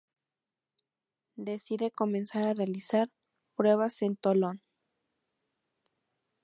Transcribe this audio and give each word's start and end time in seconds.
Decide 1.35 1.91
comenzar 1.91 2.41
a 2.47 2.55
realizar 2.55 3.11
pruebas 3.55 4.01
en 4.01 4.15
Tolón. 4.15 4.63